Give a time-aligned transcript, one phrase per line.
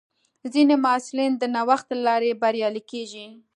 [0.53, 3.27] ځینې محصلین د نوښت له لارې بریالي کېږي.